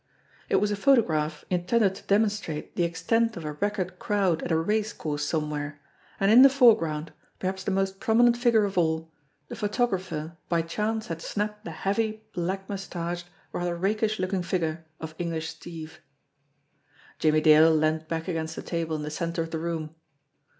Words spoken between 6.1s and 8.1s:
and in the foreground, perhaps the most